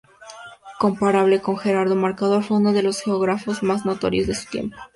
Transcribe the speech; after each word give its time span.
Comparable 0.79 1.41
con 1.41 1.57
Gerardo 1.59 1.95
Mercator, 1.95 2.43
fue 2.43 2.57
uno 2.57 2.73
de 2.73 2.81
los 2.81 3.01
geógrafos 3.03 3.61
más 3.61 3.85
notorios 3.85 4.25
de 4.25 4.33
su 4.33 4.49
tiempo. 4.49 4.75